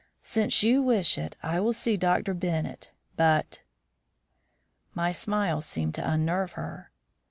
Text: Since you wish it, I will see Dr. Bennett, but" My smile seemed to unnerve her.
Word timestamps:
Since 0.23 0.63
you 0.63 0.81
wish 0.81 1.19
it, 1.19 1.35
I 1.43 1.59
will 1.59 1.73
see 1.73 1.95
Dr. 1.95 2.33
Bennett, 2.33 2.89
but" 3.17 3.61
My 4.95 5.11
smile 5.11 5.61
seemed 5.61 5.93
to 5.93 6.09
unnerve 6.11 6.53
her. 6.53 6.89